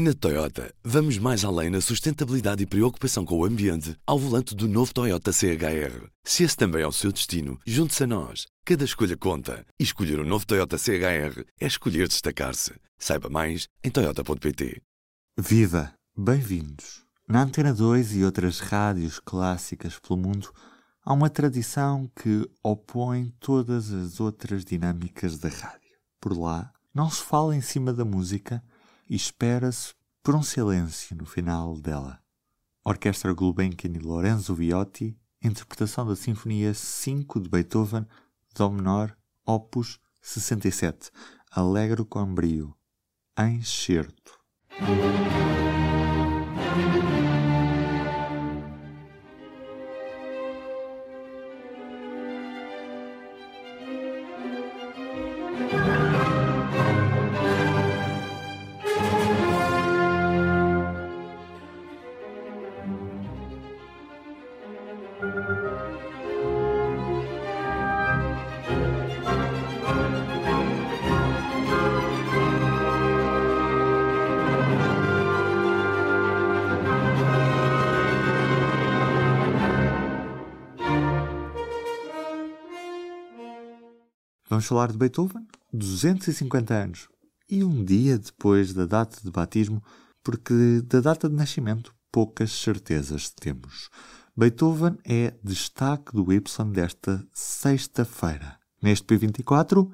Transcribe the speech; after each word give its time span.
Na 0.00 0.14
Toyota, 0.14 0.72
vamos 0.84 1.18
mais 1.18 1.44
além 1.44 1.70
na 1.70 1.80
sustentabilidade 1.80 2.62
e 2.62 2.66
preocupação 2.66 3.24
com 3.24 3.36
o 3.36 3.44
ambiente 3.44 3.96
ao 4.06 4.16
volante 4.16 4.54
do 4.54 4.68
novo 4.68 4.94
Toyota 4.94 5.32
CHR. 5.32 6.06
Se 6.22 6.44
esse 6.44 6.56
também 6.56 6.82
é 6.82 6.86
o 6.86 6.92
seu 6.92 7.10
destino, 7.10 7.58
junte-se 7.66 8.04
a 8.04 8.06
nós. 8.06 8.46
Cada 8.64 8.84
escolha 8.84 9.16
conta. 9.16 9.66
E 9.76 9.82
escolher 9.82 10.20
o 10.20 10.22
um 10.22 10.28
novo 10.28 10.46
Toyota 10.46 10.78
CHR 10.78 11.44
é 11.60 11.66
escolher 11.66 12.06
destacar-se. 12.06 12.74
Saiba 12.96 13.28
mais 13.28 13.66
em 13.82 13.90
Toyota.pt. 13.90 14.80
Viva! 15.36 15.92
Bem-vindos! 16.16 17.02
Na 17.26 17.42
Antena 17.42 17.74
2 17.74 18.18
e 18.18 18.24
outras 18.24 18.60
rádios 18.60 19.18
clássicas 19.18 19.98
pelo 19.98 20.20
mundo, 20.20 20.52
há 21.04 21.12
uma 21.12 21.28
tradição 21.28 22.08
que 22.14 22.48
opõe 22.62 23.34
todas 23.40 23.92
as 23.92 24.20
outras 24.20 24.64
dinâmicas 24.64 25.40
da 25.40 25.48
rádio. 25.48 25.98
Por 26.20 26.38
lá, 26.38 26.72
não 26.94 27.10
se 27.10 27.20
fala 27.20 27.56
em 27.56 27.60
cima 27.60 27.92
da 27.92 28.04
música 28.04 28.62
e 29.08 29.16
espera-se 29.16 29.94
por 30.22 30.34
um 30.34 30.42
silêncio 30.42 31.16
no 31.16 31.24
final 31.24 31.78
dela. 31.78 32.20
Orquestra 32.84 33.32
Gulbenkian 33.32 33.92
e 33.92 33.98
Lorenzo 33.98 34.54
Viotti, 34.54 35.16
interpretação 35.42 36.06
da 36.06 36.16
Sinfonia 36.16 36.74
5 36.74 37.40
de 37.40 37.48
Beethoven, 37.48 38.06
Dó 38.54 38.70
menor, 38.70 39.16
Opus 39.46 40.00
67, 40.20 41.10
Alegro 41.50 42.04
com 42.04 42.34
brio, 42.34 42.74
Enxerto. 43.38 44.38
Vamos 84.58 84.66
falar 84.66 84.88
de 84.88 84.98
Beethoven, 84.98 85.46
250 85.72 86.74
anos 86.74 87.08
e 87.48 87.62
um 87.62 87.84
dia 87.84 88.18
depois 88.18 88.74
da 88.74 88.86
data 88.86 89.16
de 89.22 89.30
batismo, 89.30 89.80
porque 90.24 90.52
da 90.82 90.98
data 90.98 91.28
de 91.28 91.36
nascimento 91.36 91.94
poucas 92.10 92.50
certezas 92.50 93.30
temos. 93.30 93.88
Beethoven 94.36 94.98
é 95.08 95.32
destaque 95.44 96.10
do 96.12 96.32
Y 96.32 96.72
desta 96.72 97.24
sexta-feira. 97.32 98.58
Neste 98.82 99.06
P24, 99.06 99.88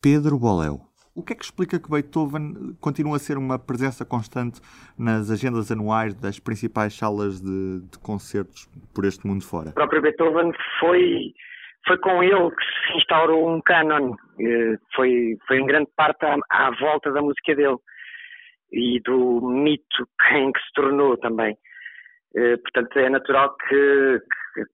Pedro 0.00 0.38
Boléu. 0.38 0.80
O 1.14 1.22
que 1.22 1.34
é 1.34 1.36
que 1.36 1.44
explica 1.44 1.78
que 1.78 1.90
Beethoven 1.90 2.74
continua 2.80 3.16
a 3.16 3.18
ser 3.18 3.36
uma 3.36 3.58
presença 3.58 4.02
constante 4.02 4.62
nas 4.96 5.30
agendas 5.30 5.70
anuais 5.70 6.14
das 6.14 6.38
principais 6.38 6.94
salas 6.94 7.38
de, 7.38 7.80
de 7.80 7.98
concertos 7.98 8.66
por 8.94 9.04
este 9.04 9.26
mundo 9.26 9.44
fora? 9.44 9.68
O 9.68 9.74
próprio 9.74 10.00
Beethoven 10.00 10.52
foi 10.80 11.34
foi 11.86 11.98
com 11.98 12.22
ele 12.22 12.50
que 12.50 12.92
se 12.92 12.98
instaurou 12.98 13.48
um 13.48 13.60
canon, 13.60 14.14
foi, 14.94 15.36
foi 15.46 15.58
em 15.58 15.66
grande 15.66 15.90
parte 15.96 16.24
à, 16.24 16.36
à, 16.50 16.70
volta 16.72 17.12
da 17.12 17.22
música 17.22 17.54
dele 17.54 17.76
e 18.72 19.00
do 19.00 19.40
mito 19.40 20.08
em 20.32 20.52
que 20.52 20.60
se 20.60 20.72
tornou 20.74 21.16
também. 21.18 21.56
Eh, 22.36 22.56
portanto, 22.58 22.98
é 22.98 23.08
natural 23.08 23.56
que, 23.56 24.20
que, 24.54 24.64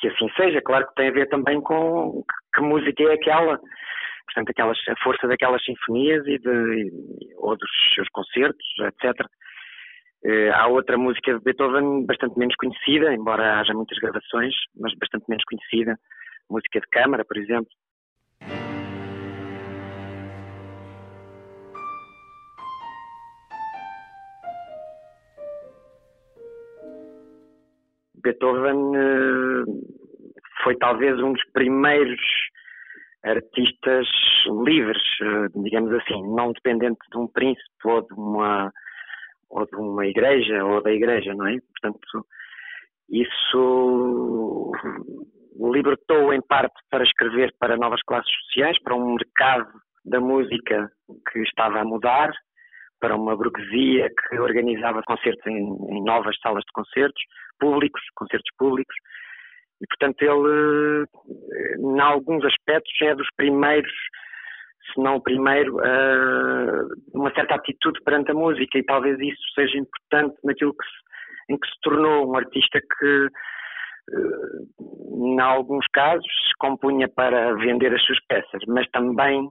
que, 0.00 0.08
assim 0.08 0.28
seja. 0.36 0.60
Claro 0.60 0.86
que 0.88 0.94
tem 0.94 1.08
a 1.08 1.12
ver 1.12 1.28
também 1.28 1.60
com 1.62 2.22
que 2.54 2.60
música 2.60 3.02
é 3.04 3.14
aquela. 3.14 3.58
Portanto, 4.26 4.50
aquelas, 4.50 4.78
a 4.88 4.96
força 5.02 5.26
daquelas 5.26 5.64
sinfonias 5.64 6.26
e 6.26 6.38
de, 6.38 6.90
ou 7.36 7.56
dos 7.56 7.70
seus 7.94 8.08
concertos, 8.10 8.66
etc. 8.80 9.26
Eh, 10.24 10.50
há 10.50 10.66
outra 10.66 10.98
música 10.98 11.34
de 11.34 11.42
Beethoven 11.42 12.04
bastante 12.06 12.38
menos 12.38 12.54
conhecida, 12.56 13.14
embora 13.14 13.60
haja 13.60 13.72
muitas 13.74 13.98
gravações, 13.98 14.54
mas 14.78 14.92
bastante 14.98 15.24
menos 15.28 15.44
conhecida, 15.44 15.96
música 16.50 16.80
de 16.80 16.86
câmara, 16.88 17.24
por 17.24 17.36
exemplo. 17.36 17.70
Beethoven 28.22 28.92
eh, 28.94 29.64
foi 30.62 30.76
talvez 30.76 31.20
um 31.20 31.32
dos 31.32 31.44
primeiros 31.52 32.20
artistas 33.24 34.06
livres, 34.64 35.02
eh, 35.20 35.48
digamos 35.56 35.92
assim, 35.92 36.22
não 36.34 36.52
dependente 36.52 37.00
de 37.10 37.18
um 37.18 37.26
príncipe 37.26 37.68
ou 37.84 38.02
de 38.02 38.14
uma 38.14 38.72
ou 39.50 39.66
de 39.66 39.76
uma 39.76 40.06
igreja 40.06 40.64
ou 40.64 40.82
da 40.82 40.90
igreja, 40.90 41.34
não 41.34 41.46
é? 41.46 41.58
Portanto, 41.60 42.26
isso 43.10 44.72
libertou 45.70 46.32
em 46.32 46.40
parte 46.42 46.74
para 46.90 47.04
escrever 47.04 47.54
para 47.58 47.76
novas 47.76 48.02
classes 48.02 48.30
sociais, 48.46 48.76
para 48.82 48.96
um 48.96 49.14
mercado 49.14 49.68
da 50.04 50.20
música 50.20 50.90
que 51.30 51.38
estava 51.40 51.80
a 51.80 51.84
mudar, 51.84 52.32
para 53.00 53.16
uma 53.16 53.36
burguesia 53.36 54.08
que 54.08 54.38
organizava 54.38 55.02
concertos 55.06 55.46
em, 55.46 55.58
em 55.58 56.04
novas 56.04 56.36
salas 56.40 56.64
de 56.64 56.72
concertos 56.72 57.22
públicos, 57.58 58.00
concertos 58.16 58.50
públicos, 58.58 58.94
e 59.82 59.86
portanto 59.86 60.22
ele, 60.22 61.06
em 61.78 62.00
alguns 62.00 62.44
aspectos, 62.44 62.92
é 63.02 63.14
dos 63.14 63.26
primeiros, 63.36 63.92
se 64.92 65.02
não 65.02 65.16
o 65.16 65.22
primeiro, 65.22 65.76
uma 67.12 67.32
certa 67.34 67.56
atitude 67.56 68.00
perante 68.04 68.30
a 68.30 68.34
música. 68.34 68.78
E 68.78 68.84
talvez 68.84 69.18
isso 69.18 69.42
seja 69.54 69.78
importante 69.78 70.36
naquilo 70.44 70.72
que 70.72 70.84
se, 70.84 71.52
em 71.52 71.58
que 71.58 71.66
se 71.66 71.80
tornou 71.82 72.30
um 72.30 72.36
artista 72.36 72.80
que 72.80 73.28
em 74.10 75.40
alguns 75.40 75.86
casos, 75.92 76.26
se 76.26 76.54
compunha 76.58 77.08
para 77.08 77.54
vender 77.54 77.94
as 77.94 78.02
suas 78.04 78.18
peças, 78.26 78.62
mas 78.66 78.88
também 78.90 79.48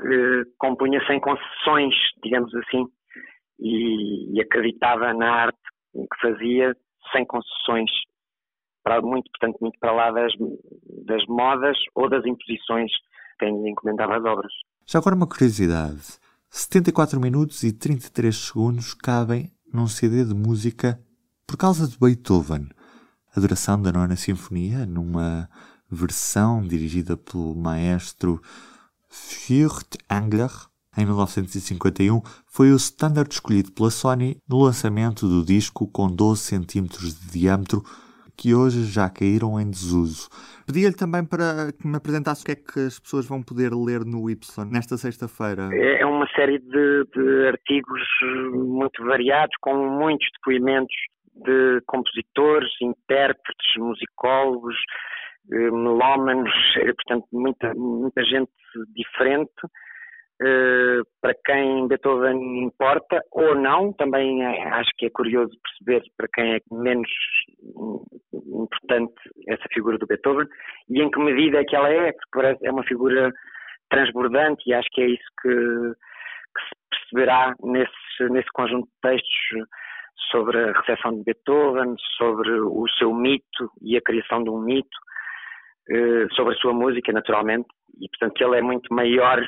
eh, 0.00 0.42
compunha 0.58 1.00
sem 1.06 1.20
concessões, 1.20 1.94
digamos 2.22 2.54
assim, 2.54 2.84
e, 3.58 4.36
e, 4.36 4.40
acreditava 4.40 5.14
na 5.14 5.30
arte 5.30 5.58
que 5.94 6.20
fazia 6.20 6.76
sem 7.12 7.24
concessões, 7.24 7.90
para, 8.82 9.00
muito, 9.00 9.30
portanto, 9.30 9.58
muito 9.60 9.78
para 9.78 9.92
lá 9.92 10.10
das, 10.10 10.32
das 11.06 11.24
modas 11.26 11.76
ou 11.94 12.08
das 12.10 12.24
imposições 12.26 12.90
que 13.38 13.46
lhe 13.46 13.70
encomendava 13.70 14.16
as 14.16 14.24
obras. 14.24 14.52
Já 14.86 14.98
agora 14.98 15.16
uma 15.16 15.26
curiosidade: 15.26 16.18
74 16.50 17.18
minutos 17.18 17.62
e 17.62 17.72
33 17.72 18.36
segundos 18.36 18.92
cabem 18.92 19.50
num 19.72 19.86
CD 19.86 20.24
de 20.24 20.34
música 20.34 20.98
por 21.46 21.56
causa 21.56 21.88
de 21.88 21.98
Beethoven 21.98 22.68
adoração 23.36 23.80
da 23.80 23.92
Nona 23.92 24.16
Sinfonia, 24.16 24.86
numa 24.86 25.48
versão 25.90 26.62
dirigida 26.62 27.16
pelo 27.16 27.54
maestro 27.54 28.40
Furtwängler, 29.08 30.50
em 30.98 31.04
1951, 31.04 32.22
foi 32.46 32.72
o 32.72 32.76
standard 32.76 33.30
escolhido 33.30 33.70
pela 33.72 33.90
Sony 33.90 34.38
no 34.48 34.62
lançamento 34.62 35.28
do 35.28 35.44
disco 35.44 35.86
com 35.92 36.08
12 36.08 36.58
cm 36.58 36.86
de 36.86 37.30
diâmetro, 37.30 37.82
que 38.34 38.54
hoje 38.54 38.84
já 38.84 39.08
caíram 39.10 39.60
em 39.60 39.70
desuso. 39.70 40.28
Pedi-lhe 40.66 40.94
também 40.94 41.24
para 41.24 41.72
que 41.72 41.86
me 41.86 41.96
apresentasse 41.96 42.42
o 42.42 42.46
que 42.46 42.52
é 42.52 42.56
que 42.56 42.80
as 42.80 42.98
pessoas 42.98 43.26
vão 43.26 43.42
poder 43.42 43.72
ler 43.74 44.04
no 44.04 44.28
Y 44.30 44.64
nesta 44.70 44.96
sexta-feira. 44.96 45.68
É 45.72 46.04
uma 46.04 46.26
série 46.34 46.58
de, 46.58 47.04
de 47.14 47.48
artigos 47.48 48.02
muito 48.54 49.04
variados, 49.04 49.54
com 49.60 49.74
muitos 49.98 50.26
depoimentos 50.38 50.96
de 51.44 51.80
compositores, 51.86 52.70
intérpretes, 52.80 53.76
musicólogos, 53.76 54.76
eh, 55.52 55.70
melómanos, 55.70 56.52
eh, 56.76 56.92
portanto, 56.92 57.26
muita, 57.32 57.72
muita 57.74 58.24
gente 58.24 58.50
diferente. 58.94 59.52
Uh, 60.38 61.00
para 61.22 61.34
quem 61.46 61.88
Beethoven 61.88 62.62
importa 62.62 63.22
ou 63.32 63.54
não, 63.54 63.90
também 63.94 64.44
acho 64.44 64.90
que 64.98 65.06
é 65.06 65.10
curioso 65.10 65.50
perceber 65.62 66.06
para 66.14 66.28
quem 66.34 66.56
é 66.56 66.60
menos 66.70 67.08
importante 68.34 69.14
essa 69.48 69.64
figura 69.72 69.96
do 69.96 70.06
Beethoven 70.06 70.46
e 70.90 71.00
em 71.00 71.10
que 71.10 71.18
medida 71.20 71.58
é 71.58 71.64
que 71.64 71.74
ela 71.74 71.88
é, 71.88 72.12
porque 72.12 72.66
é 72.66 72.70
uma 72.70 72.84
figura 72.84 73.32
transbordante 73.88 74.62
e 74.66 74.74
acho 74.74 74.88
que 74.92 75.00
é 75.00 75.06
isso 75.06 75.24
que, 75.40 75.48
que 75.48 76.62
se 76.68 76.74
perceberá 76.90 77.54
nesse, 77.62 78.30
nesse 78.30 78.48
conjunto 78.52 78.86
de 78.86 79.00
textos 79.00 79.68
sobre 80.30 80.58
a 80.58 80.72
recepção 80.72 81.16
de 81.16 81.24
Beethoven, 81.24 81.94
sobre 82.16 82.50
o 82.60 82.84
seu 82.98 83.14
mito 83.14 83.70
e 83.82 83.96
a 83.96 84.02
criação 84.02 84.42
de 84.42 84.50
um 84.50 84.60
mito, 84.60 84.98
eh, 85.90 86.26
sobre 86.34 86.54
a 86.54 86.58
sua 86.58 86.72
música, 86.72 87.12
naturalmente, 87.12 87.68
e 88.00 88.08
portanto 88.08 88.40
ele 88.40 88.58
é 88.58 88.62
muito 88.62 88.92
maior 88.92 89.40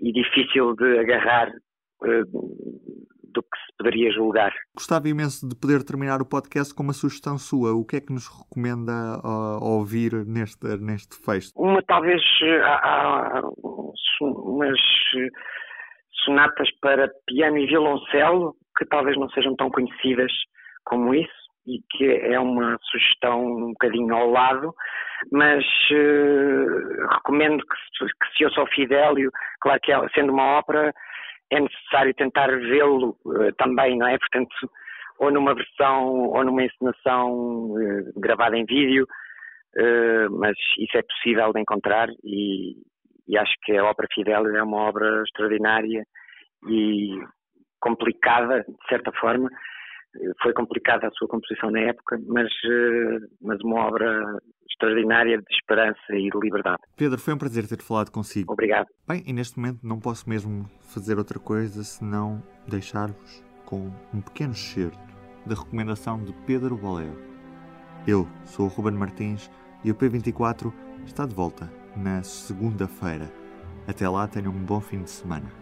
e 0.00 0.12
difícil 0.12 0.74
de 0.74 0.98
agarrar 0.98 1.48
eh, 1.48 2.22
do 3.32 3.42
que 3.42 3.58
se 3.58 3.76
poderia 3.78 4.12
julgar. 4.12 4.52
Gostava 4.76 5.08
imenso 5.08 5.48
de 5.48 5.56
poder 5.56 5.82
terminar 5.84 6.20
o 6.20 6.28
podcast 6.28 6.74
com 6.74 6.82
uma 6.82 6.92
sugestão 6.92 7.38
sua. 7.38 7.72
O 7.72 7.84
que 7.84 7.96
é 7.96 8.00
que 8.00 8.12
nos 8.12 8.28
recomenda 8.28 8.92
uh, 9.24 9.64
ouvir 9.64 10.12
neste, 10.26 10.66
neste 10.78 11.16
fecho? 11.16 11.50
Uma, 11.56 11.82
talvez, 11.82 12.20
há, 12.62 13.38
há 13.38 13.42
umas 14.20 14.78
sonatas 16.24 16.68
para 16.80 17.10
piano 17.26 17.58
e 17.58 17.66
violoncelo 17.66 18.54
que 18.76 18.84
talvez 18.86 19.16
não 19.18 19.28
sejam 19.30 19.54
tão 19.56 19.70
conhecidas 19.70 20.32
como 20.84 21.14
isso 21.14 21.42
e 21.66 21.80
que 21.90 22.04
é 22.04 22.38
uma 22.40 22.76
sugestão 22.82 23.44
um 23.44 23.68
bocadinho 23.68 24.14
ao 24.14 24.30
lado, 24.30 24.74
mas 25.30 25.64
uh, 25.92 27.06
recomendo 27.14 27.62
que, 27.62 28.06
que 28.06 28.36
se 28.36 28.44
ouça 28.44 28.62
o 28.62 28.66
Fidelio, 28.66 29.30
claro 29.60 29.80
que 29.80 29.92
é, 29.92 30.08
sendo 30.14 30.32
uma 30.32 30.58
ópera 30.58 30.92
é 31.50 31.60
necessário 31.60 32.14
tentar 32.14 32.48
vê-lo 32.48 33.16
uh, 33.26 33.52
também, 33.58 33.96
não 33.96 34.08
é? 34.08 34.18
Portanto, 34.18 34.50
ou 35.18 35.30
numa 35.30 35.54
versão 35.54 36.30
ou 36.30 36.44
numa 36.44 36.64
encenação 36.64 37.70
uh, 37.70 38.20
gravada 38.20 38.56
em 38.56 38.64
vídeo, 38.64 39.06
mas 40.32 40.54
isso 40.76 40.98
é 40.98 41.02
possível 41.02 41.50
de 41.50 41.60
encontrar 41.60 42.06
e, 42.22 42.74
e 43.26 43.38
acho 43.38 43.54
que 43.62 43.74
a 43.74 43.84
ópera 43.86 44.06
Fidelio 44.12 44.54
é 44.54 44.62
uma 44.62 44.76
obra 44.76 45.22
extraordinária 45.22 46.04
e 46.68 47.16
complicada, 47.82 48.64
de 48.66 48.88
certa 48.88 49.12
forma, 49.12 49.50
foi 50.42 50.52
complicada 50.52 51.08
a 51.08 51.10
sua 51.10 51.28
composição 51.28 51.70
na 51.70 51.80
época, 51.80 52.18
mas, 52.26 52.48
eh, 52.64 53.18
mas 53.40 53.60
uma 53.62 53.86
obra 53.86 54.38
extraordinária 54.70 55.38
de 55.38 55.54
esperança 55.54 55.98
e 56.10 56.30
de 56.30 56.38
liberdade. 56.40 56.78
Pedro, 56.96 57.18
foi 57.18 57.34
um 57.34 57.38
prazer 57.38 57.66
ter 57.66 57.82
falado 57.82 58.10
consigo. 58.10 58.52
Obrigado. 58.52 58.86
Bem, 59.06 59.22
e 59.26 59.32
neste 59.32 59.58
momento 59.58 59.80
não 59.82 60.00
posso 60.00 60.28
mesmo 60.28 60.64
fazer 60.94 61.18
outra 61.18 61.38
coisa 61.38 61.82
senão 61.82 62.42
deixar-vos 62.66 63.44
com 63.64 63.90
um 64.14 64.20
pequeno 64.20 64.52
excerto 64.52 64.98
da 65.46 65.54
recomendação 65.54 66.22
de 66.22 66.32
Pedro 66.46 66.76
Bolero. 66.76 67.18
Eu 68.06 68.26
sou 68.44 68.66
o 68.66 68.68
Ruben 68.68 68.94
Martins 68.94 69.50
e 69.84 69.90
o 69.90 69.94
P24 69.94 70.72
está 71.04 71.26
de 71.26 71.34
volta 71.34 71.70
na 71.96 72.22
segunda-feira. 72.22 73.30
Até 73.86 74.08
lá, 74.08 74.28
tenham 74.28 74.52
um 74.52 74.64
bom 74.64 74.80
fim 74.80 75.02
de 75.02 75.10
semana. 75.10 75.61